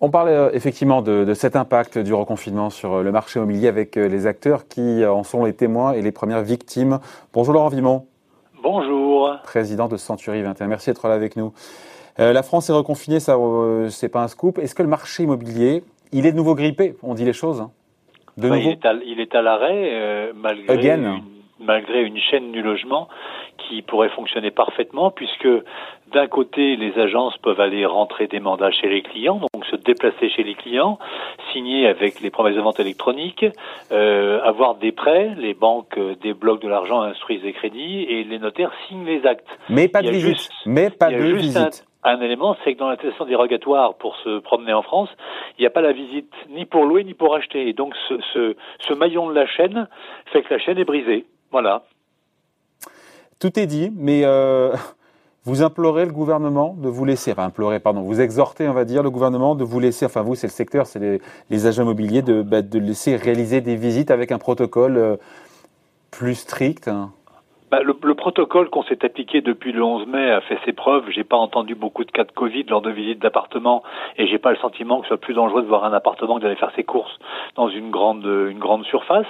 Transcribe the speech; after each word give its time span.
On 0.00 0.10
parlait 0.10 0.32
euh, 0.32 0.50
effectivement 0.52 1.02
de, 1.02 1.32
cet 1.34 1.54
impact 1.54 1.98
du 1.98 2.14
reconfinement 2.14 2.70
sur 2.70 2.94
euh, 2.94 3.02
le 3.02 3.12
marché 3.12 3.38
immobilier 3.38 3.68
avec 3.68 3.96
euh, 3.96 4.08
les 4.08 4.26
acteurs 4.26 4.66
qui 4.66 5.04
en 5.04 5.22
sont 5.22 5.44
les 5.44 5.52
témoins 5.52 5.92
et 5.92 6.02
les 6.02 6.10
premières 6.10 6.42
victimes. 6.42 6.98
Bonjour 7.32 7.54
Laurent 7.54 7.68
Vimon. 7.68 8.06
Bonjour. 8.62 9.36
Président 9.44 9.86
de 9.86 9.96
Century 9.96 10.42
21. 10.42 10.66
Merci 10.66 10.90
d'être 10.90 11.06
là 11.06 11.14
avec 11.14 11.36
nous. 11.36 11.52
la 12.18 12.42
France 12.42 12.68
est 12.70 12.72
reconfinée, 12.72 13.20
ça 13.20 13.36
c'est 13.90 14.08
pas 14.08 14.22
un 14.22 14.28
scoop. 14.28 14.58
Est-ce 14.58 14.74
que 14.74 14.82
le 14.82 14.88
marché 14.88 15.22
immobilier, 15.22 15.84
il 16.10 16.26
est 16.26 16.32
de 16.32 16.36
nouveau 16.36 16.56
grippé? 16.56 16.96
On 17.04 17.14
dit 17.14 17.24
les 17.24 17.32
choses. 17.32 17.60
Hein. 17.60 17.70
de 18.36 18.48
nouveau. 18.48 18.60
Il 18.60 19.20
est 19.20 19.34
à, 19.34 19.42
l'arrêt 19.42 20.32
malgré 20.34 20.94
une, 20.94 21.22
malgré 21.60 22.02
une 22.02 22.18
chaîne 22.18 22.50
du 22.50 22.62
logement 22.62 23.08
qui 23.58 23.82
pourrait 23.82 24.08
fonctionner 24.10 24.50
parfaitement 24.50 25.10
puisque 25.10 25.48
d'un 26.12 26.26
côté, 26.26 26.76
les 26.76 26.98
agences 26.98 27.36
peuvent 27.38 27.60
aller 27.60 27.84
rentrer 27.84 28.26
des 28.26 28.40
mandats 28.40 28.70
chez 28.70 28.88
les 28.88 29.02
clients, 29.02 29.40
donc 29.52 29.66
se 29.66 29.76
déplacer 29.76 30.30
chez 30.30 30.42
les 30.42 30.54
clients, 30.54 30.98
signer 31.52 31.86
avec 31.86 32.20
les 32.20 32.30
promesses 32.30 32.56
de 32.56 32.60
vente 32.60 32.80
électroniques, 32.80 33.44
euh, 33.92 34.40
avoir 34.42 34.76
des 34.76 34.92
prêts, 34.92 35.34
les 35.36 35.54
banques 35.54 35.98
débloquent 36.22 36.64
de 36.64 36.68
l'argent, 36.68 37.02
instruisent 37.02 37.42
des 37.42 37.52
crédits 37.52 38.04
et 38.08 38.24
les 38.24 38.38
notaires 38.38 38.72
signent 38.86 39.04
les 39.04 39.26
actes. 39.26 39.46
Mais 39.68 39.88
pas 39.88 40.02
de 40.02 40.10
visite. 40.10 40.48
Mais 40.64 40.88
pas 40.90 41.10
de 41.10 41.16
visite. 41.16 41.84
Un, 42.04 42.20
élément, 42.20 42.56
c'est 42.64 42.74
que 42.74 42.78
dans 42.78 42.88
l'attestation 42.88 43.26
dérogatoire 43.26 43.96
pour 43.96 44.16
se 44.18 44.38
promener 44.38 44.72
en 44.72 44.82
France, 44.82 45.10
il 45.58 45.62
n'y 45.62 45.66
a 45.66 45.70
pas 45.70 45.82
la 45.82 45.92
visite 45.92 46.32
ni 46.48 46.64
pour 46.64 46.84
louer 46.84 47.04
ni 47.04 47.12
pour 47.12 47.34
acheter. 47.34 47.68
Et 47.68 47.72
donc 47.74 47.94
ce, 48.08 48.14
ce, 48.32 48.56
ce 48.78 48.94
maillon 48.94 49.28
de 49.28 49.34
la 49.34 49.46
chaîne 49.46 49.88
fait 50.32 50.42
que 50.42 50.54
la 50.54 50.60
chaîne 50.60 50.78
est 50.78 50.84
brisée. 50.84 51.26
Voilà. 51.50 51.82
Tout 53.38 53.58
est 53.58 53.66
dit, 53.66 53.92
mais 53.96 54.22
euh, 54.24 54.74
vous 55.44 55.62
implorez 55.62 56.04
le 56.04 56.12
gouvernement 56.12 56.74
de 56.78 56.88
vous 56.88 57.04
laisser, 57.04 57.32
enfin 57.32 57.44
implorez, 57.44 57.80
pardon, 57.80 58.02
vous 58.02 58.20
exhortez, 58.20 58.68
on 58.68 58.74
va 58.74 58.84
dire, 58.84 59.02
le 59.02 59.10
gouvernement 59.10 59.54
de 59.54 59.64
vous 59.64 59.80
laisser, 59.80 60.06
enfin 60.06 60.22
vous, 60.22 60.34
c'est 60.34 60.48
le 60.48 60.52
secteur, 60.52 60.86
c'est 60.86 61.20
les, 61.50 61.66
agents 61.66 61.82
immobiliers, 61.82 62.22
de, 62.22 62.42
bah, 62.42 62.62
de 62.62 62.78
laisser 62.78 63.16
réaliser 63.16 63.60
des 63.60 63.76
visites 63.76 64.10
avec 64.10 64.32
un 64.32 64.38
protocole 64.38 64.96
euh, 64.96 65.16
plus 66.10 66.34
strict. 66.34 66.88
Hein. 66.88 67.12
Bah, 67.70 67.80
le, 67.82 67.94
le, 68.02 68.14
protocole 68.14 68.70
qu'on 68.70 68.82
s'est 68.84 69.04
appliqué 69.04 69.40
depuis 69.40 69.72
le 69.72 69.82
11 69.82 70.06
mai 70.06 70.30
a 70.30 70.40
fait 70.40 70.58
ses 70.64 70.72
preuves. 70.72 71.04
J'ai 71.10 71.24
pas 71.24 71.36
entendu 71.36 71.74
beaucoup 71.74 72.04
de 72.04 72.10
cas 72.10 72.24
de 72.24 72.32
Covid 72.32 72.64
lors 72.64 72.80
de 72.80 72.90
visites 72.90 73.18
d'appartements 73.18 73.82
et 74.16 74.26
j'ai 74.26 74.38
pas 74.38 74.50
le 74.50 74.56
sentiment 74.56 74.98
que 75.00 75.04
ce 75.04 75.08
soit 75.08 75.20
plus 75.20 75.34
dangereux 75.34 75.62
de 75.62 75.66
voir 75.66 75.84
un 75.84 75.92
appartement 75.92 76.36
que 76.36 76.42
d'aller 76.42 76.56
faire 76.56 76.72
ses 76.76 76.84
courses 76.84 77.18
dans 77.56 77.68
une 77.68 77.90
grande 77.90 78.24
une 78.24 78.58
grande 78.58 78.84
surface. 78.86 79.26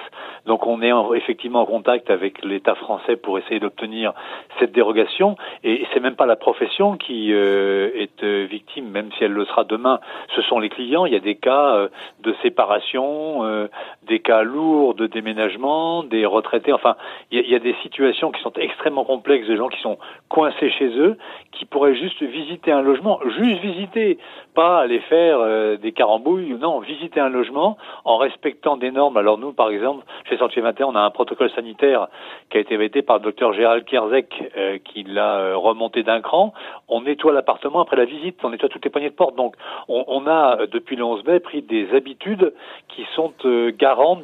Donc 0.47 0.67
on 0.67 0.83
est 0.83 0.93
effectivement 1.17 1.63
en 1.63 1.67
contact 1.67 2.11
avec 2.11 2.45
l'État 2.45 2.75
français 2.77 3.17
pour 3.17 3.39
essayer 3.39 3.61
d'obtenir 3.61 4.13
cette 4.59 4.73
dérogation 4.73 5.37
et 5.65 5.85
c'est 5.93 6.01
même 6.01 6.17
pas 6.17 6.27
la 6.27 6.37
profession 6.37 6.97
qui 6.97 7.33
euh, 7.33 7.91
est 7.95 8.23
euh, 8.23 8.47
victime, 8.49 8.89
même 8.89 9.11
si 9.17 9.25
elle 9.25 9.33
le 9.33 9.45
sera 9.47 9.65
demain. 9.65 10.01
Ce 10.37 10.43
sont 10.43 10.59
les 10.59 10.69
clients. 10.69 11.07
Il 11.07 11.13
y 11.13 11.17
a 11.17 11.21
des 11.21 11.37
cas 11.37 11.75
euh, 11.75 11.89
de 12.21 12.35
séparation, 12.43 13.69
des 14.09 14.21
cas 14.21 14.43
lourds 14.43 14.95
de 14.95 15.07
déménagement, 15.07 16.03
des 16.03 16.27
retraités. 16.27 16.73
Enfin, 16.73 16.97
il 17.31 17.49
y 17.49 17.55
a 17.55 17.59
des 17.59 17.75
situations 17.83 18.31
qui 18.31 18.41
sont 18.43 18.53
extrêmement 18.55 19.05
complexes, 19.05 19.47
des 19.47 19.57
gens 19.57 19.69
qui 19.69 19.81
sont 19.81 19.99
coincés 20.29 20.71
chez 20.71 20.89
eux, 20.99 21.17
qui 21.53 21.65
pourraient 21.65 21.95
juste 21.95 22.23
visiter 22.23 22.73
un 22.73 22.83
logement, 22.83 23.21
juste 23.39 23.61
visiter, 23.61 24.19
pas 24.55 24.81
aller 24.81 25.01
faire 25.01 25.39
euh, 25.41 25.77
des 25.77 25.93
carambouilles, 25.93 26.55
non, 26.59 26.81
visiter 26.81 27.21
un 27.21 27.29
logement 27.29 27.77
en 28.05 28.17
respectant 28.17 28.77
des 28.77 28.91
normes. 28.91 29.17
Alors 29.17 29.39
nous, 29.39 29.53
par 29.53 29.71
exemple, 29.71 30.05
chez 30.29 30.37
Santé 30.39 30.61
21, 30.61 30.87
on 30.87 30.95
a 30.95 31.01
un 31.01 31.11
protocole 31.11 31.51
sanitaire 31.51 32.09
qui 32.51 32.57
a 32.57 32.61
été 32.61 32.77
vêté 32.77 33.03
par 33.03 33.17
le 33.19 33.23
docteur 33.23 33.53
Gérald 33.53 33.85
Kierzek, 33.85 34.53
euh, 34.57 34.79
qui 34.85 35.05
l'a 35.05 35.39
euh, 35.39 35.57
remonté 35.57 36.03
d'un 36.03 36.21
cran. 36.21 36.53
On 36.89 37.03
nettoie 37.03 37.33
l'appartement 37.33 37.81
après 37.81 37.97
la 37.97 38.05
visite, 38.05 38.39
on 38.43 38.51
nettoie 38.51 38.69
toutes 38.69 38.85
les 38.85 38.91
poignées 38.91 39.11
de 39.11 39.15
porte. 39.15 39.37
Donc 39.37 39.55
on, 39.89 40.27
a, 40.27 40.67
depuis 40.67 40.97
le 40.97 41.05
11 41.05 41.25
mai, 41.25 41.41
pris 41.41 41.63
des 41.63 41.95
habitudes 41.95 42.53
qui 42.89 43.05
sont 43.15 43.33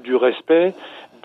du 0.02 0.16
respect 0.16 0.74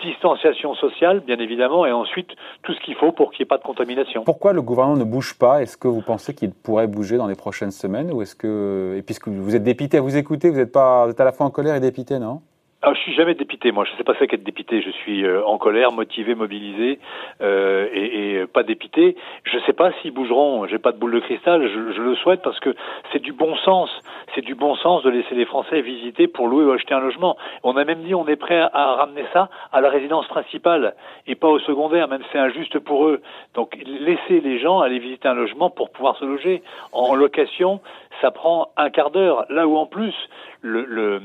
distanciation 0.02 0.74
sociale, 0.74 1.20
bien 1.20 1.38
évidemment, 1.38 1.84
et 1.84 1.92
ensuite 1.92 2.28
tout 2.62 2.72
ce 2.72 2.80
qu'il 2.80 2.94
faut 2.94 3.12
pour 3.12 3.30
qu'il 3.30 3.42
n'y 3.42 3.46
ait 3.46 3.48
pas 3.48 3.58
de 3.58 3.62
contamination. 3.62 4.24
Pourquoi 4.24 4.54
le 4.54 4.62
gouvernement 4.62 4.96
ne 4.96 5.04
bouge 5.04 5.34
pas? 5.34 5.62
Est-ce 5.62 5.76
que 5.76 5.88
vous 5.88 6.00
pensez 6.00 6.34
qu'il 6.34 6.52
pourrait 6.52 6.86
bouger 6.86 7.18
dans 7.18 7.26
les 7.26 7.34
prochaines 7.34 7.70
semaines 7.70 8.10
ou 8.10 8.22
est-ce 8.22 8.34
que, 8.34 8.94
et 8.96 9.02
puisque 9.02 9.28
vous 9.28 9.54
êtes 9.54 9.62
dépité 9.62 9.98
à 9.98 10.00
vous 10.00 10.16
écouter, 10.16 10.48
vous 10.48 10.58
êtes 10.58 10.72
pas, 10.72 11.04
vous 11.04 11.10
êtes 11.10 11.20
à 11.20 11.24
la 11.24 11.32
fois 11.32 11.46
en 11.46 11.50
colère 11.50 11.74
et 11.74 11.80
dépité, 11.80 12.18
non? 12.18 12.40
Ah, 12.82 12.94
je 12.94 13.00
suis 13.00 13.12
jamais 13.12 13.34
dépité, 13.34 13.72
moi. 13.72 13.84
Je 13.84 13.94
sais 13.98 14.04
pas 14.04 14.14
ça 14.14 14.26
qu'être 14.26 14.42
dépité. 14.42 14.80
Je 14.80 14.88
suis 14.90 15.26
euh, 15.26 15.44
en 15.44 15.58
colère, 15.58 15.92
motivé, 15.92 16.34
mobilisé 16.34 16.98
euh, 17.42 17.86
et, 17.92 18.40
et, 18.40 18.46
pas 18.46 18.62
dépité. 18.62 19.16
Je 19.44 19.58
sais 19.66 19.74
pas 19.74 19.92
s'ils 20.00 20.12
bougeront. 20.12 20.66
J'ai 20.66 20.78
pas 20.78 20.92
de 20.92 20.96
boule 20.96 21.12
de 21.12 21.20
cristal. 21.20 21.62
Je, 21.62 21.92
je 21.92 22.00
le 22.00 22.14
souhaite 22.16 22.40
parce 22.40 22.58
que 22.58 22.74
c'est 23.12 23.20
du 23.20 23.32
bon 23.32 23.54
sens. 23.56 23.90
C'est 24.34 24.40
du 24.40 24.54
bon 24.54 24.76
sens 24.76 25.02
de 25.02 25.10
laisser 25.10 25.34
les 25.34 25.44
Français 25.44 25.82
visiter 25.82 26.26
pour 26.26 26.48
louer 26.48 26.64
ou 26.64 26.72
acheter 26.72 26.94
un 26.94 27.00
logement. 27.00 27.36
On 27.64 27.76
a 27.76 27.84
même 27.84 28.02
dit 28.02 28.14
on 28.14 28.26
est 28.26 28.36
prêt 28.36 28.60
à, 28.72 28.94
ramener 28.94 29.24
ça 29.34 29.50
à 29.72 29.82
la 29.82 29.90
résidence 29.90 30.26
principale 30.28 30.94
et 31.26 31.34
pas 31.34 31.48
au 31.48 31.58
secondaire, 31.58 32.08
même 32.08 32.22
c'est 32.32 32.38
injuste 32.38 32.78
pour 32.78 33.06
eux. 33.06 33.20
Donc 33.54 33.76
laisser 33.84 34.40
les 34.40 34.58
gens 34.58 34.80
aller 34.80 35.00
visiter 35.00 35.28
un 35.28 35.34
logement 35.34 35.68
pour 35.68 35.90
pouvoir 35.90 36.16
se 36.16 36.24
loger 36.24 36.62
en 36.92 37.14
location, 37.14 37.80
ça 38.22 38.30
prend 38.30 38.68
un 38.78 38.88
quart 38.88 39.10
d'heure. 39.10 39.44
Là 39.50 39.66
où 39.66 39.76
en 39.76 39.86
plus 39.86 40.14
le, 40.62 40.84
le, 40.84 41.20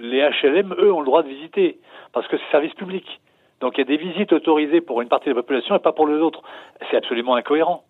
les 0.00 0.20
HLM, 0.42 0.74
eux, 0.78 0.92
le 1.00 1.06
droit 1.06 1.22
de 1.22 1.28
visiter, 1.28 1.80
parce 2.12 2.26
que 2.28 2.36
c'est 2.36 2.50
service 2.50 2.74
public. 2.74 3.20
Donc 3.60 3.76
il 3.76 3.80
y 3.80 3.82
a 3.82 3.84
des 3.84 3.96
visites 3.96 4.32
autorisées 4.32 4.80
pour 4.80 5.02
une 5.02 5.08
partie 5.08 5.28
de 5.28 5.34
la 5.34 5.42
population 5.42 5.74
et 5.74 5.78
pas 5.78 5.92
pour 5.92 6.06
les 6.06 6.14
autres. 6.14 6.42
C'est 6.90 6.96
absolument 6.96 7.34
incohérent. 7.34 7.84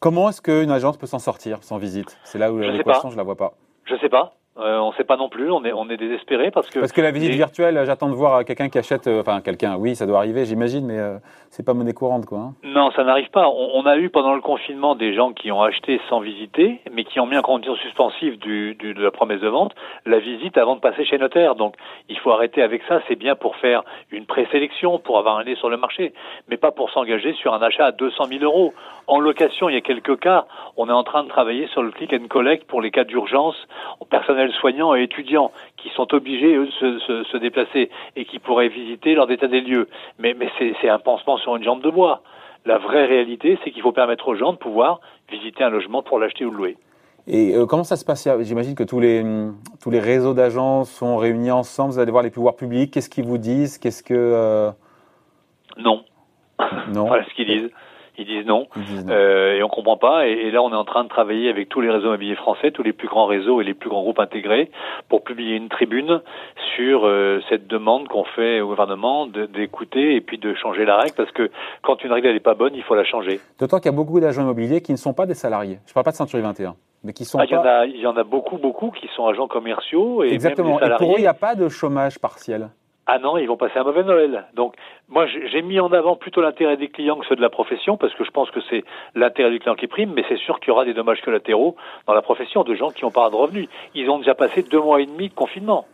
Comment 0.00 0.28
est-ce 0.28 0.42
qu'une 0.42 0.70
agence 0.70 0.96
peut 0.96 1.06
s'en 1.06 1.18
sortir 1.18 1.62
sans 1.62 1.78
visite? 1.78 2.18
C'est 2.24 2.38
là 2.38 2.52
où 2.52 2.58
l'équation, 2.58 3.10
je 3.10 3.16
la 3.16 3.22
vois 3.22 3.36
pas. 3.36 3.54
Je 3.84 3.96
sais 3.96 4.08
pas. 4.08 4.34
Euh, 4.58 4.78
on 4.78 4.88
ne 4.88 4.94
sait 4.94 5.04
pas 5.04 5.16
non 5.16 5.28
plus, 5.28 5.50
on 5.52 5.64
est, 5.64 5.72
on 5.72 5.88
est 5.88 5.96
désespéré 5.96 6.50
parce 6.50 6.68
que. 6.68 6.80
Parce 6.80 6.90
que 6.90 7.00
la 7.00 7.12
visite 7.12 7.30
virtuelle, 7.30 7.80
j'attends 7.86 8.08
de 8.08 8.14
voir 8.14 8.44
quelqu'un 8.44 8.68
qui 8.68 8.78
achète, 8.78 9.06
euh, 9.06 9.20
enfin 9.20 9.40
quelqu'un, 9.40 9.76
oui, 9.76 9.94
ça 9.94 10.04
doit 10.04 10.18
arriver, 10.18 10.44
j'imagine, 10.46 10.84
mais 10.84 10.98
euh, 10.98 11.18
c'est 11.50 11.64
pas 11.64 11.74
monnaie 11.74 11.92
courante, 11.92 12.26
quoi. 12.26 12.38
Hein. 12.38 12.54
Non, 12.64 12.90
ça 12.90 13.04
n'arrive 13.04 13.30
pas. 13.30 13.48
On, 13.48 13.86
a 13.86 13.96
eu 13.96 14.10
pendant 14.10 14.34
le 14.34 14.40
confinement 14.40 14.96
des 14.96 15.14
gens 15.14 15.32
qui 15.32 15.52
ont 15.52 15.62
acheté 15.62 16.00
sans 16.08 16.18
visiter, 16.18 16.80
mais 16.92 17.04
qui 17.04 17.20
ont 17.20 17.26
mis 17.26 17.38
en 17.38 17.42
condition 17.42 17.76
suspensive 17.76 18.36
du, 18.38 18.74
du, 18.74 18.94
de 18.94 19.02
la 19.02 19.12
promesse 19.12 19.40
de 19.40 19.48
vente 19.48 19.74
la 20.06 20.18
visite 20.18 20.58
avant 20.58 20.74
de 20.74 20.80
passer 20.80 21.04
chez 21.04 21.18
notaire. 21.18 21.54
Donc, 21.54 21.76
il 22.08 22.18
faut 22.18 22.32
arrêter 22.32 22.60
avec 22.60 22.82
ça. 22.88 23.00
C'est 23.06 23.16
bien 23.16 23.36
pour 23.36 23.54
faire 23.56 23.84
une 24.10 24.26
présélection, 24.26 24.98
pour 24.98 25.18
avoir 25.18 25.38
un 25.38 25.44
nez 25.44 25.54
sur 25.54 25.70
le 25.70 25.76
marché, 25.76 26.12
mais 26.48 26.56
pas 26.56 26.72
pour 26.72 26.90
s'engager 26.90 27.32
sur 27.34 27.54
un 27.54 27.62
achat 27.62 27.86
à 27.86 27.92
200 27.92 28.24
000 28.24 28.42
euros. 28.42 28.74
En 29.06 29.20
location, 29.20 29.68
il 29.68 29.74
y 29.74 29.78
a 29.78 29.82
quelques 29.82 30.18
cas. 30.18 30.46
On 30.76 30.88
est 30.88 30.92
en 30.92 31.04
train 31.04 31.22
de 31.22 31.28
travailler 31.28 31.68
sur 31.68 31.82
le 31.82 31.92
click 31.92 32.12
and 32.12 32.26
collect 32.28 32.66
pour 32.66 32.82
les 32.82 32.90
cas 32.90 33.04
d'urgence, 33.04 33.56
personnel 34.10 34.47
soignant 34.52 34.94
et 34.94 35.02
étudiants 35.02 35.50
qui 35.76 35.90
sont 35.90 36.12
obligés, 36.14 36.54
eux, 36.54 36.66
de 36.66 36.98
se, 36.98 37.24
se, 37.24 37.36
déplacer 37.36 37.90
et 38.16 38.24
qui 38.24 38.38
pourraient 38.38 38.68
visiter 38.68 39.14
leur 39.14 39.30
état 39.30 39.48
des 39.48 39.60
lieux. 39.60 39.88
Mais, 40.18 40.34
mais 40.34 40.50
c'est 40.58 40.88
un 40.88 40.98
pansement 40.98 41.36
sur 41.38 41.56
une 41.56 41.64
jambe 41.64 41.82
de 41.82 41.90
bois. 41.90 42.22
La 42.66 42.78
vraie 42.78 43.06
réalité, 43.06 43.58
c'est 43.62 43.70
qu'il 43.70 43.82
faut 43.82 43.92
permettre 43.92 44.28
aux 44.28 44.34
gens 44.34 44.52
de 44.52 44.58
pouvoir 44.58 45.00
visiter 45.30 45.64
un 45.64 45.70
logement 45.70 46.02
pour 46.02 46.18
l'acheter 46.18 46.44
ou 46.44 46.50
le 46.50 46.56
louer. 46.56 46.76
Et 47.26 47.54
euh, 47.54 47.66
comment 47.66 47.84
ça 47.84 47.96
se 47.96 48.04
passe? 48.04 48.26
J'imagine 48.40 48.74
que 48.74 48.84
tous 48.84 49.00
les, 49.00 49.22
tous 49.82 49.90
les 49.90 50.00
réseaux 50.00 50.32
d'agents 50.32 50.84
sont 50.84 51.18
réunis 51.18 51.50
ensemble. 51.50 51.92
Vous 51.92 51.98
allez 51.98 52.10
voir 52.10 52.22
les 52.22 52.30
pouvoirs 52.30 52.56
publics. 52.56 52.90
Qu'est-ce 52.90 53.10
qu'ils 53.10 53.24
vous 53.24 53.38
disent? 53.38 53.76
Qu'est-ce 53.78 54.02
que 54.02 54.14
euh, 54.14 54.70
Non. 55.76 56.04
Non. 56.88 57.04
voilà 57.06 57.24
ce 57.24 57.34
qu'ils 57.34 57.46
disent. 57.46 57.70
Ils 58.18 58.26
disent 58.26 58.46
non, 58.46 58.66
Euh, 59.08 59.54
et 59.54 59.62
on 59.62 59.68
comprend 59.68 59.96
pas. 59.96 60.26
Et, 60.26 60.50
là, 60.50 60.62
on 60.62 60.70
est 60.72 60.76
en 60.76 60.84
train 60.84 61.04
de 61.04 61.08
travailler 61.08 61.48
avec 61.48 61.68
tous 61.68 61.80
les 61.80 61.90
réseaux 61.90 62.08
immobiliers 62.08 62.34
français, 62.34 62.70
tous 62.72 62.82
les 62.82 62.92
plus 62.92 63.08
grands 63.08 63.26
réseaux 63.26 63.60
et 63.60 63.64
les 63.64 63.74
plus 63.74 63.88
grands 63.88 64.02
groupes 64.02 64.18
intégrés, 64.18 64.70
pour 65.08 65.22
publier 65.22 65.56
une 65.56 65.68
tribune 65.68 66.20
sur 66.76 67.06
euh, 67.06 67.40
cette 67.48 67.66
demande 67.66 68.08
qu'on 68.08 68.24
fait 68.24 68.60
au 68.60 68.68
gouvernement 68.68 69.26
d'écouter 69.26 70.16
et 70.16 70.20
puis 70.20 70.38
de 70.38 70.54
changer 70.54 70.84
la 70.84 70.96
règle, 70.96 71.14
parce 71.16 71.30
que 71.32 71.50
quand 71.82 72.02
une 72.02 72.12
règle 72.12 72.32
n'est 72.32 72.40
pas 72.40 72.54
bonne, 72.54 72.74
il 72.74 72.82
faut 72.82 72.94
la 72.94 73.04
changer. 73.04 73.40
D'autant 73.60 73.78
qu'il 73.78 73.90
y 73.90 73.94
a 73.94 73.96
beaucoup 73.96 74.20
d'agents 74.20 74.42
immobiliers 74.42 74.80
qui 74.80 74.92
ne 74.92 74.96
sont 74.96 75.14
pas 75.14 75.26
des 75.26 75.34
salariés. 75.34 75.78
Je 75.86 75.92
parle 75.92 76.04
pas 76.04 76.10
de 76.10 76.16
Century 76.16 76.42
21. 76.42 76.74
Mais 77.04 77.12
qui 77.12 77.24
sont 77.24 77.38
ah, 77.38 77.44
il, 77.44 77.52
y 77.52 77.56
en 77.56 77.62
a, 77.62 77.86
il 77.86 78.00
y 78.00 78.06
en 78.08 78.16
a 78.16 78.24
beaucoup, 78.24 78.58
beaucoup 78.58 78.90
qui 78.90 79.08
sont 79.14 79.26
agents 79.26 79.46
commerciaux 79.46 80.24
et 80.24 80.32
Exactement. 80.32 80.80
Même 80.80 80.92
et 80.92 80.96
pour 80.96 81.12
eux, 81.12 81.18
il 81.18 81.22
n'y 81.22 81.28
a 81.28 81.34
pas 81.34 81.54
de 81.54 81.68
chômage 81.68 82.18
partiel. 82.18 82.70
Ah 83.10 83.18
non, 83.18 83.38
ils 83.38 83.46
vont 83.46 83.56
passer 83.56 83.78
un 83.78 83.84
mauvais 83.84 84.04
Noël. 84.04 84.44
Donc, 84.52 84.74
moi, 85.08 85.24
j'ai 85.26 85.62
mis 85.62 85.80
en 85.80 85.90
avant 85.94 86.14
plutôt 86.14 86.42
l'intérêt 86.42 86.76
des 86.76 86.88
clients 86.90 87.16
que 87.16 87.24
ceux 87.26 87.36
de 87.36 87.40
la 87.40 87.48
profession, 87.48 87.96
parce 87.96 88.12
que 88.12 88.22
je 88.22 88.30
pense 88.30 88.50
que 88.50 88.60
c'est 88.68 88.84
l'intérêt 89.14 89.50
du 89.50 89.60
client 89.60 89.76
qui 89.76 89.86
prime, 89.86 90.12
mais 90.14 90.24
c'est 90.28 90.36
sûr 90.36 90.60
qu'il 90.60 90.68
y 90.68 90.70
aura 90.72 90.84
des 90.84 90.92
dommages 90.92 91.22
collatéraux 91.22 91.74
dans 92.06 92.12
la 92.12 92.20
profession 92.20 92.64
de 92.64 92.74
gens 92.74 92.90
qui 92.90 93.04
n'ont 93.04 93.10
pas 93.10 93.30
de 93.30 93.34
revenus. 93.34 93.66
Ils 93.94 94.10
ont 94.10 94.18
déjà 94.18 94.34
passé 94.34 94.62
deux 94.62 94.82
mois 94.82 95.00
et 95.00 95.06
demi 95.06 95.30
de 95.30 95.34
confinement. 95.34 95.86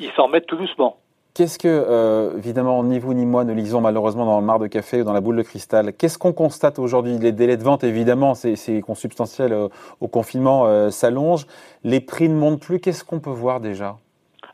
Ils 0.00 0.10
s'en 0.16 0.24
remettent 0.24 0.46
tout 0.46 0.56
doucement. 0.56 0.96
Qu'est-ce 1.32 1.60
que, 1.60 1.68
euh, 1.68 2.38
évidemment, 2.38 2.82
ni 2.82 2.98
vous 2.98 3.14
ni 3.14 3.24
moi 3.24 3.44
ne 3.44 3.52
lisons 3.52 3.80
malheureusement 3.80 4.26
dans 4.26 4.40
le 4.40 4.46
mar 4.46 4.58
de 4.58 4.66
café 4.66 5.02
ou 5.02 5.04
dans 5.04 5.12
la 5.12 5.20
boule 5.20 5.36
de 5.36 5.42
cristal. 5.42 5.92
Qu'est-ce 5.92 6.18
qu'on 6.18 6.32
constate 6.32 6.80
aujourd'hui? 6.80 7.18
Les 7.18 7.30
délais 7.30 7.56
de 7.56 7.62
vente, 7.62 7.84
évidemment, 7.84 8.34
c'est 8.34 8.80
consubstantiel 8.80 9.52
euh, 9.52 9.68
au 10.00 10.08
confinement, 10.08 10.66
euh, 10.66 10.90
s'allongent. 10.90 11.46
Les 11.84 12.00
prix 12.00 12.28
ne 12.28 12.34
montent 12.34 12.60
plus. 12.60 12.80
Qu'est-ce 12.80 13.04
qu'on 13.04 13.20
peut 13.20 13.30
voir 13.30 13.60
déjà? 13.60 13.96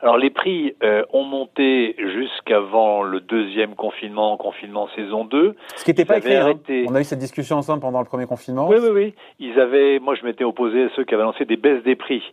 Alors 0.01 0.17
les 0.17 0.31
prix 0.31 0.75
euh, 0.83 1.03
ont 1.13 1.23
monté 1.23 1.95
jusqu'avant 1.99 3.03
le 3.03 3.19
deuxième 3.19 3.75
confinement, 3.75 4.35
confinement 4.35 4.89
saison 4.95 5.25
2. 5.25 5.55
Ce 5.75 5.83
qui 5.83 5.91
n'était 5.91 6.05
pas 6.05 6.17
écrit. 6.17 6.35
Hein. 6.35 6.53
On 6.87 6.95
a 6.95 7.01
eu 7.01 7.03
cette 7.03 7.19
discussion 7.19 7.57
ensemble 7.57 7.81
pendant 7.81 7.99
le 7.99 8.05
premier 8.05 8.25
confinement. 8.25 8.67
Oui, 8.67 8.77
oui, 8.81 8.89
oui. 8.91 9.13
Ils 9.39 9.59
avaient, 9.59 9.99
moi 9.99 10.15
je 10.15 10.25
m'étais 10.25 10.43
opposé 10.43 10.85
à 10.85 10.89
ceux 10.95 11.03
qui 11.03 11.13
avaient 11.13 11.23
lancé 11.23 11.45
des 11.45 11.55
baisses 11.55 11.83
des 11.83 11.95
prix. 11.95 12.23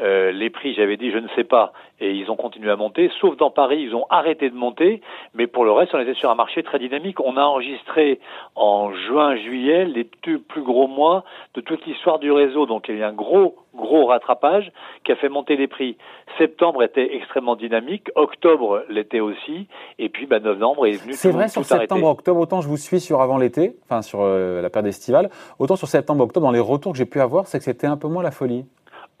Euh, 0.00 0.32
les 0.32 0.48
prix, 0.48 0.72
j'avais 0.74 0.96
dit 0.96 1.10
je 1.10 1.18
ne 1.18 1.28
sais 1.36 1.44
pas, 1.44 1.72
et 2.00 2.12
ils 2.12 2.30
ont 2.30 2.36
continué 2.36 2.70
à 2.70 2.76
monter. 2.76 3.10
Sauf 3.20 3.36
dans 3.36 3.50
Paris, 3.50 3.82
ils 3.82 3.94
ont 3.94 4.06
arrêté 4.08 4.48
de 4.48 4.56
monter, 4.56 5.02
mais 5.34 5.46
pour 5.46 5.66
le 5.66 5.72
reste, 5.72 5.94
on 5.94 6.00
était 6.00 6.14
sur 6.14 6.30
un 6.30 6.34
marché 6.34 6.62
très 6.62 6.78
dynamique. 6.78 7.20
On 7.20 7.36
a 7.36 7.42
enregistré 7.42 8.20
en 8.54 8.94
juin, 8.94 9.36
juillet 9.36 9.84
les 9.84 10.08
deux 10.24 10.38
plus 10.38 10.62
gros 10.62 10.88
mois 10.88 11.24
de 11.54 11.60
toute 11.60 11.84
l'histoire 11.84 12.20
du 12.20 12.32
réseau. 12.32 12.64
Donc 12.64 12.86
il 12.88 12.94
y 12.94 12.98
a 12.98 13.00
eu 13.00 13.04
un 13.04 13.12
gros 13.12 13.54
gros 13.78 14.06
rattrapage 14.06 14.72
qui 15.04 15.12
a 15.12 15.16
fait 15.16 15.28
monter 15.28 15.56
les 15.56 15.68
prix. 15.68 15.96
Septembre 16.36 16.82
était 16.82 17.16
extrêmement 17.16 17.56
dynamique, 17.56 18.10
octobre 18.14 18.84
l'était 18.90 19.20
aussi, 19.20 19.68
et 19.98 20.08
puis 20.08 20.26
bah, 20.26 20.40
novembre 20.40 20.86
est 20.86 21.02
venu. 21.02 21.14
C'est 21.14 21.30
vrai 21.30 21.48
sur 21.48 21.64
septembre, 21.64 22.08
octobre, 22.08 22.40
autant 22.40 22.60
je 22.60 22.68
vous 22.68 22.76
suis 22.76 23.00
sur 23.00 23.20
avant 23.20 23.38
l'été, 23.38 23.76
enfin 23.84 24.02
sur 24.02 24.20
euh, 24.22 24.60
la 24.60 24.70
période 24.70 24.88
estivale, 24.88 25.30
autant 25.58 25.76
sur 25.76 25.88
septembre, 25.88 26.24
octobre, 26.24 26.46
dans 26.46 26.52
les 26.52 26.60
retours 26.60 26.92
que 26.92 26.98
j'ai 26.98 27.06
pu 27.06 27.20
avoir, 27.20 27.46
c'est 27.46 27.58
que 27.58 27.64
c'était 27.64 27.86
un 27.86 27.96
peu 27.96 28.08
moins 28.08 28.22
la 28.22 28.30
folie. 28.30 28.64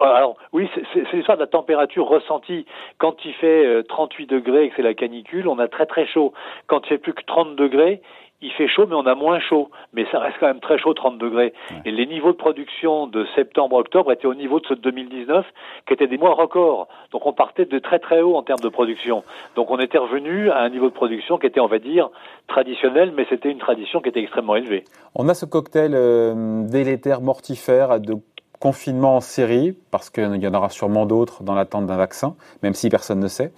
Euh, 0.00 0.04
alors 0.04 0.36
oui, 0.52 0.68
c'est 0.94 1.12
l'histoire 1.12 1.36
de 1.36 1.42
la 1.42 1.48
température 1.48 2.06
ressentie. 2.06 2.66
Quand 2.98 3.16
il 3.24 3.32
fait 3.34 3.82
38 3.88 4.32
euh, 4.32 4.36
degrés 4.36 4.64
et 4.64 4.68
que 4.70 4.76
c'est 4.76 4.82
la 4.82 4.94
canicule, 4.94 5.48
on 5.48 5.58
a 5.58 5.68
très 5.68 5.86
très 5.86 6.06
chaud. 6.06 6.32
Quand 6.66 6.80
il 6.84 6.88
fait 6.88 6.98
plus 6.98 7.14
que 7.14 7.24
30 7.24 7.56
degrés, 7.56 8.00
il 8.40 8.52
fait 8.52 8.68
chaud, 8.68 8.86
mais 8.86 8.94
on 8.94 9.06
a 9.06 9.16
moins 9.16 9.40
chaud. 9.40 9.70
Mais 9.92 10.06
ça 10.12 10.20
reste 10.20 10.36
quand 10.38 10.46
même 10.46 10.60
très 10.60 10.78
chaud, 10.78 10.94
30 10.94 11.18
degrés. 11.18 11.52
Et 11.84 11.90
les 11.90 12.06
niveaux 12.06 12.30
de 12.30 12.36
production 12.36 13.08
de 13.08 13.26
septembre-octobre 13.34 14.12
étaient 14.12 14.28
au 14.28 14.34
niveau 14.34 14.60
de 14.60 14.66
ceux 14.66 14.76
de 14.76 14.80
2019, 14.80 15.44
qui 15.86 15.94
étaient 15.94 16.06
des 16.06 16.18
mois 16.18 16.34
records. 16.34 16.86
Donc 17.10 17.26
on 17.26 17.32
partait 17.32 17.64
de 17.64 17.78
très 17.80 17.98
très 17.98 18.20
haut 18.20 18.36
en 18.36 18.44
termes 18.44 18.60
de 18.60 18.68
production. 18.68 19.24
Donc 19.56 19.70
on 19.72 19.78
était 19.78 19.98
revenu 19.98 20.50
à 20.50 20.60
un 20.60 20.68
niveau 20.68 20.88
de 20.88 20.94
production 20.94 21.38
qui 21.38 21.46
était, 21.46 21.60
on 21.60 21.66
va 21.66 21.80
dire, 21.80 22.10
traditionnel, 22.46 23.12
mais 23.16 23.26
c'était 23.28 23.50
une 23.50 23.58
tradition 23.58 24.00
qui 24.00 24.08
était 24.08 24.20
extrêmement 24.20 24.54
élevée. 24.54 24.84
On 25.16 25.28
a 25.28 25.34
ce 25.34 25.44
cocktail 25.44 25.92
euh, 25.94 26.62
délétère, 26.68 27.20
mortifère, 27.20 27.98
de 27.98 28.14
confinement 28.58 29.16
en 29.16 29.20
série, 29.20 29.76
parce 29.90 30.10
qu'il 30.10 30.42
y 30.42 30.46
en 30.46 30.54
aura 30.54 30.70
sûrement 30.70 31.06
d'autres 31.06 31.42
dans 31.42 31.54
l'attente 31.54 31.86
d'un 31.86 31.96
vaccin, 31.96 32.34
même 32.62 32.74
si 32.74 32.88
personne 32.88 33.20
ne 33.20 33.28
sait. 33.28 33.52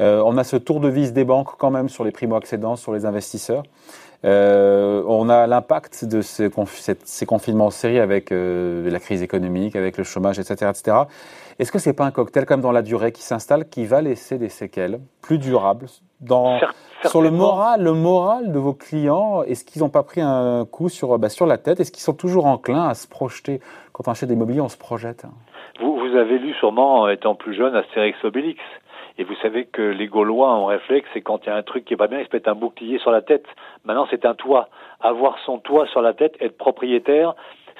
Euh, 0.00 0.22
on 0.24 0.36
a 0.36 0.44
ce 0.44 0.56
tour 0.56 0.80
de 0.80 0.88
vis 0.88 1.12
des 1.12 1.24
banques 1.24 1.56
quand 1.58 1.70
même 1.70 1.88
sur 1.88 2.04
les 2.04 2.10
primo-accédants, 2.10 2.76
sur 2.76 2.92
les 2.92 3.06
investisseurs. 3.06 3.62
Euh, 4.24 5.02
on 5.06 5.28
a 5.28 5.46
l'impact 5.46 6.04
de 6.06 6.22
ces, 6.22 6.50
confinements 7.26 7.66
en 7.66 7.70
série 7.70 7.98
avec 7.98 8.32
euh, 8.32 8.90
la 8.90 8.98
crise 8.98 9.22
économique, 9.22 9.76
avec 9.76 9.98
le 9.98 10.04
chômage, 10.04 10.38
etc. 10.38 10.70
etc. 10.70 10.96
Est-ce 11.58 11.70
que 11.70 11.78
c'est 11.78 11.92
pas 11.92 12.06
un 12.06 12.10
cocktail 12.10 12.46
comme 12.46 12.62
dans 12.62 12.72
la 12.72 12.82
durée 12.82 13.12
qui 13.12 13.22
s'installe, 13.22 13.68
qui 13.68 13.84
va 13.84 14.00
laisser 14.00 14.38
des 14.38 14.48
séquelles 14.48 14.98
plus 15.20 15.38
durables 15.38 15.86
dans, 16.20 16.58
sur 17.08 17.22
le 17.22 17.30
moral, 17.30 17.82
le 17.82 17.92
moral 17.92 18.52
de 18.52 18.58
vos 18.58 18.74
clients 18.74 19.42
Est-ce 19.42 19.64
qu'ils 19.64 19.82
n'ont 19.82 19.90
pas 19.90 20.02
pris 20.02 20.20
un 20.20 20.64
coup 20.64 20.88
sur, 20.88 21.18
bah, 21.18 21.28
sur 21.28 21.46
la 21.46 21.58
tête? 21.58 21.80
Est-ce 21.80 21.92
qu'ils 21.92 22.02
sont 22.02 22.14
toujours 22.14 22.46
enclins 22.46 22.88
à 22.88 22.94
se 22.94 23.08
projeter? 23.08 23.60
Quand 23.92 24.08
on 24.08 24.12
achète 24.12 24.28
des 24.28 24.36
mobiliers, 24.36 24.60
on 24.60 24.68
se 24.68 24.78
projette. 24.78 25.26
Vous, 25.80 25.96
vous 25.96 26.16
avez 26.16 26.38
lu 26.38 26.54
sûrement, 26.54 27.08
étant 27.08 27.34
plus 27.34 27.54
jeune, 27.54 27.74
Astérix 27.74 28.22
Obélix. 28.24 28.60
Et 29.16 29.24
vous 29.24 29.34
savez 29.42 29.66
que 29.66 29.82
les 29.82 30.08
Gaulois 30.08 30.52
ont 30.54 30.66
réflexe, 30.66 31.08
c'est 31.14 31.20
quand 31.20 31.44
il 31.44 31.46
y 31.46 31.52
a 31.52 31.56
un 31.56 31.62
truc 31.62 31.84
qui 31.84 31.94
est 31.94 31.96
pas 31.96 32.08
bien, 32.08 32.18
ils 32.18 32.26
se 32.26 32.30
mettent 32.32 32.48
un 32.48 32.56
bouclier 32.56 32.98
sur 32.98 33.12
la 33.12 33.22
tête. 33.22 33.46
Maintenant, 33.84 34.06
c'est 34.10 34.24
un 34.24 34.34
toit. 34.34 34.68
Avoir 35.00 35.38
son 35.46 35.58
toit 35.58 35.86
sur 35.86 36.02
la 36.02 36.14
tête, 36.14 36.34
être 36.40 36.58
propriétaire, 36.58 37.34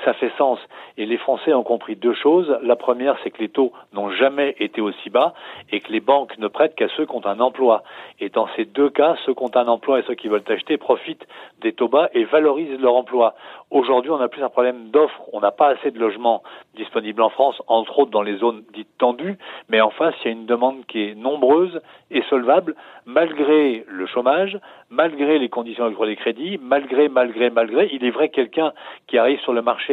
ça 0.05 0.15
fait 0.15 0.33
sens. 0.37 0.59
Et 0.97 1.07
les 1.07 1.17
Français 1.17 1.53
ont 1.53 1.63
compris 1.63 1.97
deux 1.97 2.15
choses. 2.15 2.57
La 2.63 2.77
première, 2.77 3.17
c'est 3.23 3.31
que 3.31 3.41
les 3.41 3.49
taux 3.49 3.73
n'ont 3.93 4.11
jamais 4.11 4.55
été 4.59 4.81
aussi 4.81 5.11
bas 5.11 5.35
et 5.71 5.81
que 5.81 5.93
les 5.93 6.01
banques 6.01 6.37
ne 6.39 6.49
prêtent 6.49 6.75
qu'à 6.75 6.89
ceux 6.97 7.07
qui 7.07 7.15
ont 7.15 7.27
un 7.27 7.41
emploi. 7.41 7.83
Et 8.21 8.29
dans 8.29 8.49
ces 8.57 8.65
deux 8.65 8.91
cas, 8.91 9.17
ceux 9.25 9.35
qui 9.35 9.43
ont 9.43 9.57
un 9.57 9.69
emploi 9.69 10.01
et 10.01 10.03
ceux 10.07 10.15
qui 10.15 10.29
veulent 10.29 10.43
acheter 10.49 10.77
profitent 10.77 11.27
des 11.61 11.73
taux 11.73 11.89
bas 11.89 12.09
et 12.15 12.25
valorisent 12.25 12.81
leur 12.81 12.95
emploi. 12.95 13.35
Aujourd'hui, 13.71 14.11
on 14.11 14.21
a 14.21 14.29
plus 14.29 14.43
un 14.43 14.49
problème 14.49 14.91
d'offre. 14.91 15.21
On 15.33 15.41
n'a 15.41 15.51
pas 15.51 15.69
assez 15.69 15.91
de 15.91 15.99
logements 15.99 16.43
disponibles 16.75 17.23
en 17.23 17.31
France, 17.31 17.61
entre 17.67 17.99
autres 17.99 18.11
dans 18.11 18.23
les 18.23 18.37
zones 18.37 18.65
dites 18.73 18.89
tendues. 18.99 19.37
Mais 19.69 19.81
en 19.81 19.91
face, 19.91 20.15
il 20.23 20.27
y 20.27 20.29
a 20.29 20.33
une 20.33 20.47
demande 20.47 20.87
qui 20.87 21.03
est 21.03 21.15
nombreuse 21.15 21.81
et 22.11 22.23
solvable, 22.31 22.75
malgré 23.07 23.85
le 23.89 24.07
chômage, 24.07 24.59
malgré 24.91 25.39
les 25.39 25.49
conditions 25.49 25.91
pour 25.93 26.05
les 26.05 26.17
crédits, 26.17 26.59
malgré, 26.63 27.09
malgré, 27.09 27.51
malgré. 27.51 27.89
Il 27.93 28.05
est 28.05 28.11
vrai 28.11 28.29
quelqu'un 28.29 28.73
qui 29.09 29.19
arrive 29.19 29.41
sur 29.41 29.53
le 29.53 29.63
marché 29.63 29.84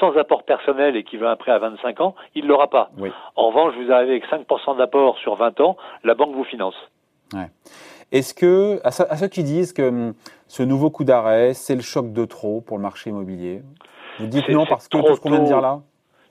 sans 0.00 0.16
apport 0.16 0.44
personnel 0.44 0.96
et 0.96 1.04
qui 1.04 1.16
veut 1.16 1.26
un 1.26 1.36
prêt 1.36 1.52
à 1.52 1.58
25 1.58 2.00
ans, 2.00 2.14
il 2.34 2.44
ne 2.44 2.48
l'aura 2.48 2.68
pas. 2.68 2.90
En 3.36 3.48
revanche, 3.48 3.74
vous 3.76 3.92
arrivez 3.92 4.12
avec 4.12 4.26
5% 4.28 4.76
d'apport 4.76 5.18
sur 5.18 5.34
20 5.34 5.60
ans, 5.60 5.76
la 6.04 6.14
banque 6.14 6.34
vous 6.34 6.44
finance. 6.44 6.76
Est-ce 8.12 8.34
que, 8.34 8.80
à, 8.84 8.90
ceux 8.90 9.28
qui 9.28 9.42
disent 9.42 9.72
que 9.72 9.88
hum, 9.88 10.14
ce 10.46 10.62
nouveau 10.62 10.90
coup 10.90 11.04
d'arrêt, 11.04 11.54
c'est 11.54 11.74
le 11.74 11.82
choc 11.82 12.12
de 12.12 12.24
trop 12.24 12.60
pour 12.60 12.76
le 12.76 12.82
marché 12.82 13.10
immobilier, 13.10 13.62
vous 14.18 14.26
dites 14.26 14.48
non 14.48 14.64
parce 14.66 14.88
que 14.88 14.96
tout 14.96 15.14
ce 15.14 15.20
qu'on 15.20 15.30
vient 15.30 15.40
de 15.40 15.46
dire 15.46 15.60
là? 15.60 15.80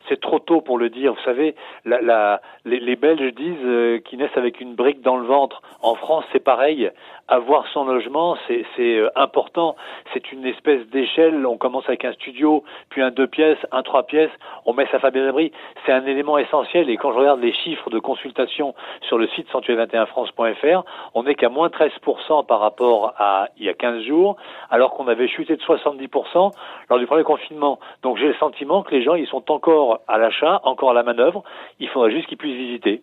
C'est 0.10 0.19
trop 0.19 0.40
tôt 0.40 0.62
pour 0.62 0.78
le 0.78 0.90
dire. 0.90 1.13
Vous 1.13 1.24
savez, 1.24 1.56
la, 1.86 2.02
la, 2.02 2.42
les, 2.66 2.80
les, 2.80 2.96
Belges 2.96 3.34
disent 3.34 3.56
euh, 3.63 4.00
qu'ils 4.00 4.19
naissent 4.19 4.38
avec 4.38 4.62
une 4.62 4.75
brique 4.75 5.02
dans 5.02 5.18
le 5.18 5.25
ventre. 5.25 5.62
En 5.81 5.96
France, 5.96 6.25
c'est 6.31 6.44
pareil. 6.44 6.92
Avoir 7.28 7.66
son 7.68 7.86
logement, 7.86 8.38
c'est 8.48 8.66
euh, 8.80 9.10
important. 9.16 9.75
C'est 10.13 10.31
une 10.31 10.46
espèce 10.46 10.86
d'échelle. 10.88 11.46
On 11.46 11.57
commence 11.57 11.86
avec 11.88 12.06
un 12.06 12.13
studio, 12.13 12.63
puis 12.90 13.02
un 13.02 13.12
deux 13.12 13.28
pièces, 13.28 13.57
un 13.72 13.84
trois 13.84 14.04
pièces. 14.04 14.31
On 14.66 14.74
met 14.74 14.88
sa 14.92 15.00
famille 15.00 15.24
d'abri. 15.24 15.52
C'est 15.86 15.92
un 15.92 16.06
élément 16.06 16.38
essentiel. 16.38 16.90
Et 16.90 16.98
quand 16.98 17.12
je 17.13 17.19
regarde 17.19 17.42
les 17.42 17.54
chiffres 17.54 17.90
de 17.90 18.00
consultation 18.00 18.75
sur 19.02 19.18
le 19.18 19.28
site 19.30 19.50
sanctuaire21france.fr, 19.52 20.84
on 21.13 21.24
n'est 21.24 21.36
qu'à 21.36 21.50
moins 21.50 21.69
13% 21.69 22.46
par 22.46 22.60
rapport 22.60 23.13
à 23.18 23.48
il 23.57 23.66
y 23.66 23.69
a 23.69 23.74
15 23.74 24.04
jours, 24.04 24.38
alors 24.69 24.92
qu'on 24.92 25.07
avait 25.07 25.28
chuté 25.28 25.56
de 25.56 25.62
70% 25.62 26.52
lors 26.90 27.00
du 27.00 27.06
premier 27.06 27.24
confinement. 27.24 27.80
Donc 28.04 28.18
j'ai 28.18 28.28
le 28.28 28.36
sentiment 28.36 28.84
que 28.84 28.92
les 28.92 29.04
gens, 29.04 29.16
ils 29.16 29.28
sont 29.28 29.52
encore 29.52 29.94
à 30.07 30.18
l'achat, 30.18 30.62
encore 30.63 30.92
à 30.92 30.94
la 30.94 31.03
manœuvre. 31.03 31.44
Il 31.80 31.89
faudra 31.89 32.09
juste 32.09 32.27
qu'ils 32.27 32.38
puissent 32.38 32.57
visiter. 32.57 33.01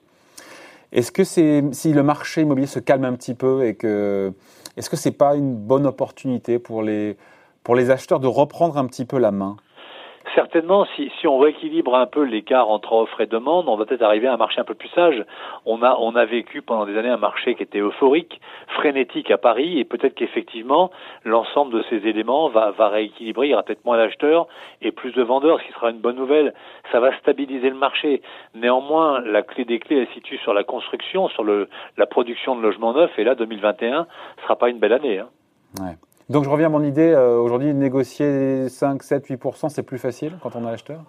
Est-ce 0.93 1.11
que 1.11 1.25
c'est 1.25 1.63
si 1.73 1.93
le 1.93 2.03
marché 2.03 2.43
immobilier 2.43 2.67
se 2.67 2.79
calme 2.79 3.05
un 3.05 3.15
petit 3.15 3.35
peu 3.35 3.65
et 3.65 3.75
que 3.75 4.33
est-ce 4.77 4.91
que 4.91 4.97
c'est 4.97 5.17
pas 5.17 5.35
une 5.35 5.55
bonne 5.55 5.87
opportunité 5.87 6.59
pour 6.59 6.83
les 6.83 7.17
pour 7.63 7.75
les 7.77 7.91
acheteurs 7.91 8.21
de 8.21 8.27
reprendre 8.27 8.77
un 8.77 8.87
petit 8.87 9.05
peu 9.05 9.19
la 9.19 9.31
main? 9.31 9.57
Certainement, 10.35 10.87
si, 10.97 11.11
si 11.21 11.27
on 11.27 11.39
rééquilibre 11.39 11.95
un 11.95 12.07
peu 12.07 12.23
l'écart 12.23 12.71
entre 12.71 12.93
offre 12.93 13.21
et 13.21 13.27
demande, 13.27 13.69
on 13.69 13.77
va 13.77 13.85
peut-être 13.85 14.03
arriver 14.03 14.29
à 14.29 14.35
un 14.35 14.37
marché 14.37 14.61
un 14.61 14.65
peu 14.65 14.75
plus 14.75 14.89
sage. 14.91 15.25
On 15.67 15.83
a, 15.83 15.97
on 15.99 16.15
a 16.17 16.25
vécu 16.25 16.63
pendant 16.63 16.87
des 16.87 16.97
années 16.97 17.09
un 17.09 17.17
marché 17.17 17.55
qui 17.55 17.63
était 17.63 17.81
euphorique, 17.81 18.41
frénétique 18.69 19.31
à 19.31 19.39
Paris, 19.39 19.79
et 19.79 19.85
peut-être 19.85 20.15
qu'effectivement, 20.15 20.91
l'ensemble 21.25 21.73
de 21.73 21.85
ces 21.91 22.07
éléments 22.09 22.49
va, 22.49 22.71
va 22.71 22.89
rééquilibrer. 22.89 23.49
Il 23.49 23.51
y 23.51 23.55
aura 23.55 23.63
peut-être 23.63 23.85
moins 23.85 23.97
d'acheteurs 23.97 24.47
et 24.81 24.93
plus 24.93 25.13
de 25.13 25.23
vendeurs, 25.23 25.61
ce 25.61 25.67
qui 25.67 25.73
sera 25.73 25.91
une 25.91 26.01
bonne 26.01 26.17
nouvelle. 26.17 26.55
Ça 26.91 27.01
va 27.01 27.17
stabiliser 27.19 27.71
le 27.71 27.77
marché. 27.77 28.23
Néanmoins, 28.55 29.21
la 29.21 29.43
clé 29.43 29.65
des 29.65 29.79
clés, 29.79 29.99
elle 29.99 30.09
se 30.09 30.15
situe 30.15 30.39
sur 30.39 30.55
la 30.55 30.65
construction, 30.65 31.29
sur 31.29 31.45
le, 31.45 31.69
la 31.97 32.07
production 32.07 32.57
de 32.57 32.63
logements 32.63 32.93
neufs, 32.93 33.19
et 33.19 33.25
là, 33.25 33.35
2021 33.35 34.01
ne 34.01 34.43
sera 34.43 34.57
pas 34.57 34.69
une 34.69 34.79
belle 34.79 34.93
année. 34.93 35.19
Hein. 35.19 35.29
Ouais. 35.81 35.97
Donc 36.29 36.45
je 36.45 36.51
reviens 36.51 36.67
à 36.67 36.71
mon 36.71 36.83
idée, 36.83 37.13
euh, 37.13 37.39
aujourd'hui 37.39 37.75
négocier 37.75 38.69
5, 38.69 39.03
7, 39.03 39.29
8%, 39.29 39.69
c'est 39.69 39.83
plus 39.83 39.99
facile 39.99 40.33
quand 40.43 40.57
on 40.57 40.67
est 40.67 40.71
acheteur? 40.71 41.01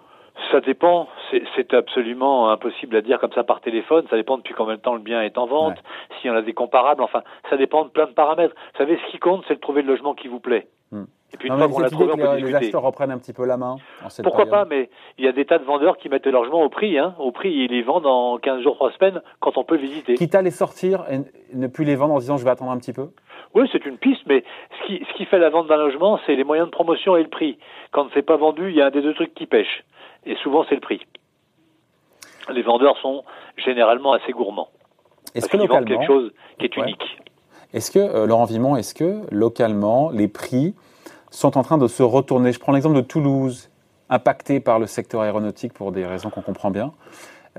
Ça 0.52 0.62
dépend, 0.62 1.08
c'est 1.56 1.74
absolument 1.74 2.50
impossible 2.50 2.96
à 2.96 3.02
dire 3.02 3.20
comme 3.20 3.32
ça 3.34 3.44
par 3.44 3.62
téléphone, 3.62 4.06
ça 4.10 4.16
dépend 4.16 4.38
depuis 4.38 4.54
combien 4.56 4.76
de 4.76 4.82
temps 4.82 4.96
le 4.96 5.02
bien 5.02 5.22
est 5.22 5.38
en 5.38 5.46
vente, 5.46 5.78
si 6.22 6.30
on 6.30 6.34
a 6.34 6.42
des 6.42 6.54
comparables, 6.54 7.04
enfin, 7.04 7.22
ça 7.50 7.58
dépend 7.58 7.86
de 7.86 7.90
plein 7.90 8.08
de 8.08 8.12
paramètres. 8.14 8.56
Vous 8.74 8.78
savez, 8.78 9.00
ce 9.06 9.12
qui 9.12 9.20
compte, 9.20 9.44
c'est 9.48 9.56
de 9.56 9.60
trouver 9.60 9.84
le 9.84 9.88
logement 9.90 10.16
qui 10.16 10.28
vous 10.28 10.40
plaît. 10.40 10.68
Hmm. 10.92 11.06
Et 11.34 11.38
puis 11.38 11.50
une 11.50 11.58
fois 11.58 11.68
qu'on 11.68 11.80
l'a 11.80 11.90
trouvé, 11.90 12.12
on 12.14 12.18
peut 12.18 12.36
les, 12.36 12.44
les 12.44 12.56
acheteurs 12.56 12.84
reprennent 12.84 13.12
un 13.12 13.18
petit 13.18 13.34
peu 13.34 13.46
la 13.46 13.58
main. 13.58 13.78
Pourquoi 14.24 14.46
pas, 14.46 14.66
mais 14.66 14.90
il 15.18 15.26
y 15.26 15.28
a 15.28 15.32
des 15.32 15.46
tas 15.46 15.58
de 15.58 15.64
vendeurs 15.64 15.98
qui 15.98 16.10
mettent 16.10 16.26
le 16.26 16.32
logement 16.32 16.62
au 16.62 16.70
prix, 16.70 16.98
hein, 17.00 17.16
au 17.20 17.32
prix, 17.32 17.52
ils 17.52 17.72
les 17.72 17.82
vendent 17.82 18.06
en 18.06 18.38
15 18.38 18.62
jours, 18.62 18.76
3 18.76 18.92
semaines, 18.94 19.22
quand 19.40 19.58
on 19.58 19.64
peut 19.64 19.78
visiter. 19.78 20.14
Quitte 20.14 20.36
à 20.36 20.42
les 20.42 20.52
sortir 20.52 21.06
et 21.10 21.22
ne 21.56 21.68
plus 21.68 21.86
les 21.86 21.96
vendre 21.96 22.14
en 22.14 22.20
disant 22.20 22.38
je 22.38 22.44
vais 22.44 22.52
attendre 22.52 22.72
un 22.72 22.78
petit 22.78 22.94
peu 22.94 23.10
oui, 23.56 23.70
c'est 23.72 23.86
une 23.86 23.98
piste, 23.98 24.22
mais 24.26 24.44
ce 24.82 24.88
qui, 24.88 25.06
ce 25.06 25.14
qui 25.16 25.26
fait 25.26 25.38
la 25.38 25.50
vente 25.50 25.68
d'un 25.68 25.78
logement, 25.78 26.20
c'est 26.26 26.36
les 26.36 26.44
moyens 26.44 26.68
de 26.68 26.72
promotion 26.72 27.16
et 27.16 27.24
le 27.24 27.30
prix. 27.30 27.60
Quand 27.92 28.08
c'est 28.14 28.24
pas 28.24 28.38
vendu, 28.38 28.70
il 28.70 28.76
y 28.76 28.82
a 28.82 28.88
un 28.88 28.90
des 28.90 29.02
deux 29.02 29.14
trucs 29.14 29.34
qui 29.36 29.46
pêche. 29.46 29.84
Et 30.26 30.36
souvent, 30.38 30.66
c'est 30.68 30.76
le 30.76 30.82
prix. 30.82 31.02
Les 32.52 32.64
vendeurs 32.64 32.98
sont 32.98 33.24
généralement 33.58 34.14
assez 34.14 34.32
gourmands. 34.32 34.70
Est-ce 35.36 35.48
que 35.48 35.58
localement, 35.58 35.86
quelque 35.86 36.06
chose 36.06 36.32
qui 36.58 36.66
est 36.66 36.78
unique. 36.78 37.18
Est-ce 37.74 37.92
que, 37.92 38.00
euh, 38.00 38.26
Laurent 38.26 38.46
Vimon, 38.46 38.76
est-ce 38.76 38.94
que 38.94 39.22
localement, 39.32 40.10
les 40.12 40.28
prix 40.28 40.76
sont 41.34 41.58
en 41.58 41.64
train 41.64 41.78
de 41.78 41.88
se 41.88 42.04
retourner 42.04 42.52
Je 42.52 42.60
prends 42.60 42.72
l'exemple 42.72 42.96
de 42.96 43.02
Toulouse, 43.02 43.70
impacté 44.10 44.60
par 44.60 44.80
le 44.80 44.88
secteur 44.88 45.22
aéronautique 45.22 45.74
pour 45.74 45.92
des 45.92 46.06
raisons 46.06 46.30
qu'on 46.30 46.42
comprend 46.42 46.72
bien. 46.72 46.92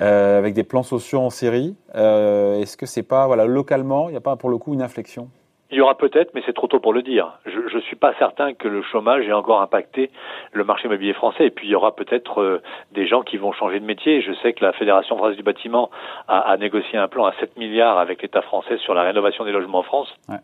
Euh, 0.01 0.39
avec 0.39 0.55
des 0.55 0.65
plans 0.65 0.83
sociaux 0.83 1.21
en 1.21 1.31
série. 1.31 1.77
Euh, 1.95 2.61
est-ce 2.61 2.77
que 2.77 2.85
c'est 2.85 3.05
pas, 3.05 3.29
voilà, 3.29 3.47
localement, 3.47 4.09
il 4.09 4.13
n'y 4.13 4.17
a 4.17 4.21
pas 4.21 4.35
pour 4.35 4.51
le 4.51 4.59
coup 4.59 4.75
une 4.75 4.83
inflexion? 4.83 5.29
Il 5.71 5.79
y 5.79 5.81
aura 5.81 5.97
peut-être, 5.97 6.33
mais 6.35 6.43
c'est 6.45 6.53
trop 6.53 6.67
tôt 6.67 6.81
pour 6.81 6.93
le 6.93 7.03
dire. 7.03 7.39
Je 7.47 7.77
ne 7.77 7.81
suis 7.81 7.95
pas 7.95 8.13
certain 8.19 8.55
que 8.55 8.67
le 8.67 8.83
chômage 8.83 9.27
ait 9.27 9.33
encore 9.33 9.61
impacté 9.61 10.11
le 10.53 10.65
marché 10.65 10.87
immobilier 10.87 11.13
français. 11.15 11.47
Et 11.47 11.51
puis 11.51 11.69
il 11.69 11.71
y 11.71 11.75
aura 11.77 11.95
peut-être 11.95 12.43
euh, 12.43 12.63
des 12.93 13.07
gens 13.07 13.23
qui 13.23 13.37
vont 13.37 13.53
changer 13.53 13.79
de 13.79 13.85
métier. 13.85 14.21
Je 14.21 14.33
sais 14.43 14.53
que 14.53 14.65
la 14.65 14.73
Fédération 14.73 15.17
française 15.17 15.37
du 15.37 15.45
bâtiment 15.45 15.91
a, 16.27 16.41
a 16.41 16.57
négocié 16.57 16.99
un 16.99 17.07
plan 17.07 17.27
à 17.27 17.33
7 17.39 17.57
milliards 17.57 17.99
avec 17.99 18.21
l'État 18.23 18.43
français 18.43 18.79
sur 18.79 18.95
la 18.95 19.03
rénovation 19.03 19.45
des 19.45 19.53
logements 19.53 19.79
en 19.79 19.85
France. 19.85 20.09
Ouais 20.29 20.37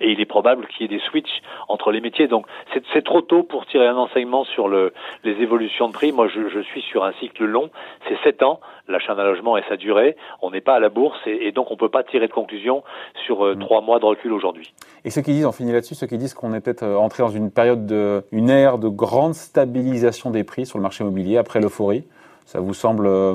et 0.00 0.10
il 0.10 0.20
est 0.20 0.26
probable 0.26 0.66
qu'il 0.66 0.82
y 0.82 0.84
ait 0.84 0.98
des 0.98 1.02
switches 1.04 1.42
entre 1.68 1.90
les 1.92 2.00
métiers. 2.00 2.28
Donc 2.28 2.46
c'est 2.92 3.04
trop 3.04 3.20
tôt 3.20 3.42
pour 3.42 3.66
tirer 3.66 3.86
un 3.86 3.96
enseignement 3.96 4.44
sur 4.44 4.68
le, 4.68 4.92
les 5.24 5.32
évolutions 5.42 5.88
de 5.88 5.92
prix. 5.92 6.12
Moi, 6.12 6.28
je, 6.28 6.48
je 6.48 6.60
suis 6.60 6.82
sur 6.82 7.04
un 7.04 7.12
cycle 7.20 7.44
long, 7.44 7.70
c'est 8.08 8.16
7 8.22 8.42
ans, 8.42 8.60
l'achat 8.88 9.14
d'un 9.14 9.24
logement 9.24 9.56
et 9.56 9.62
sa 9.68 9.76
durée. 9.76 10.16
On 10.42 10.50
n'est 10.50 10.60
pas 10.60 10.74
à 10.74 10.80
la 10.80 10.88
bourse 10.88 11.18
et, 11.26 11.52
donc 11.52 11.70
on 11.70 11.74
ne 11.74 11.78
peut 11.78 11.88
pas 11.88 12.04
tirer 12.04 12.26
de 12.26 12.32
conclusion 12.32 12.82
sur 13.26 13.44
euh, 13.44 13.54
mm. 13.54 13.60
trois 13.60 13.80
mois 13.80 13.98
de 13.98 14.04
recul 14.04 14.32
aujourd'hui. 14.32 14.72
Et 15.04 15.10
ceux 15.10 15.22
qui 15.22 15.32
disent, 15.32 15.46
on 15.46 15.52
finit 15.52 15.72
là-dessus, 15.72 15.94
ceux 15.94 16.06
qui 16.06 16.18
disent 16.18 16.34
qu'on 16.34 16.54
est 16.54 16.60
peut-être 16.60 16.84
euh, 16.84 16.96
entré 16.96 17.22
dans 17.22 17.28
une 17.28 17.50
période 17.50 17.86
de, 17.86 18.24
une 18.32 18.50
ère 18.50 18.78
de 18.78 18.88
grande 18.88 19.34
stabilisation 19.34 20.30
des 20.30 20.44
prix 20.44 20.66
sur 20.66 20.78
le 20.78 20.82
marché 20.82 21.04
immobilier 21.04 21.38
après 21.38 21.60
l'euphorie, 21.60 22.04
ça 22.46 22.60
vous 22.60 22.74
semble 22.74 23.06
euh, 23.06 23.34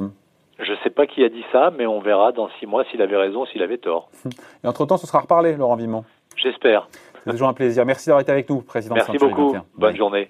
je 0.60 0.72
ne 0.72 0.78
sais 0.84 0.90
pas 0.90 1.08
qui 1.08 1.24
a 1.24 1.30
dit 1.30 1.44
ça, 1.52 1.72
mais 1.78 1.86
on 1.86 2.00
verra 2.00 2.32
dans 2.32 2.48
six 2.60 2.66
mois 2.66 2.86
s'il 2.86 3.02
avait 3.02 3.18
raison, 3.18 3.46
s'il 3.46 3.62
avait 3.64 3.78
tort. 3.80 4.10
Et 4.64 4.68
entre-temps, 4.68 4.98
ce 4.98 5.08
sera 5.08 5.20
reparlé, 5.20 5.56
Laurent 5.56 5.76
Vimont. 5.76 6.06
J'espère. 6.44 6.88
C'est 7.24 7.32
toujours 7.32 7.48
un 7.48 7.54
plaisir. 7.54 7.86
Merci 7.86 8.08
d'avoir 8.08 8.22
été 8.22 8.32
avec 8.32 8.50
nous, 8.50 8.62
Président. 8.62 8.96
Merci 8.96 9.18
beaucoup. 9.18 9.56
Bonne 9.78 9.96
journée. 9.96 10.30